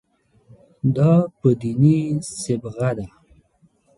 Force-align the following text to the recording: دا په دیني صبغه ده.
دا 0.95 1.11
په 1.39 1.49
دیني 1.61 1.97
صبغه 2.41 2.89
ده. 2.97 3.07